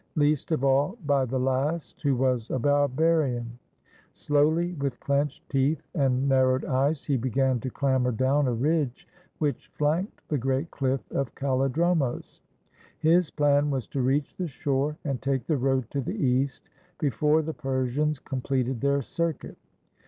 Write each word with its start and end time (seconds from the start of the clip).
Least 0.15 0.49
of 0.49 0.63
all 0.63 0.97
by 1.05 1.25
the 1.25 1.39
last, 1.39 2.01
who 2.01 2.15
was 2.15 2.49
a 2.49 2.57
barbarian. 2.57 3.59
Slowly, 4.15 4.73
with 4.73 4.99
clenched 4.99 5.47
teeth 5.47 5.83
and 5.93 6.27
narrowed 6.27 6.65
eyes, 6.65 7.05
he 7.05 7.17
began 7.17 7.59
to 7.59 7.69
clamber 7.69 8.11
down 8.11 8.47
a 8.47 8.51
ridge 8.51 9.07
which 9.37 9.67
flanked 9.77 10.27
the 10.27 10.39
great 10.39 10.71
cliff 10.71 11.01
of 11.11 11.35
KalKdromos. 11.35 12.39
His 12.97 13.29
plan 13.29 13.69
was 13.69 13.85
to 13.89 14.01
reach 14.01 14.35
the 14.37 14.47
shore, 14.47 14.97
and 15.05 15.21
take 15.21 15.45
the 15.45 15.57
road 15.57 15.87
to 15.91 16.01
the 16.01 16.15
east 16.25 16.63
before 16.97 17.43
the 17.43 17.53
Persians 17.53 18.17
completed 18.17 18.81
their 18.81 19.03
circuit. 19.03 19.59